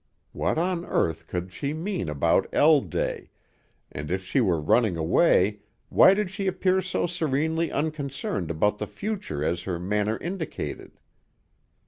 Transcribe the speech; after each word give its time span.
What 0.31 0.57
on 0.57 0.83
earth 0.83 1.27
could 1.27 1.53
she 1.53 1.73
mean 1.75 2.09
about 2.09 2.47
L 2.51 2.81
day, 2.81 3.29
and 3.91 4.09
if 4.09 4.23
she 4.25 4.41
were 4.41 4.59
running 4.59 4.97
away 4.97 5.59
why 5.89 6.15
did 6.15 6.31
she 6.31 6.47
appear 6.47 6.81
so 6.81 7.05
serenely 7.05 7.71
unconcerned 7.71 8.49
about 8.49 8.79
the 8.79 8.87
future 8.87 9.45
as 9.45 9.61
her 9.61 9.77
manner 9.77 10.17
indicated? 10.17 10.97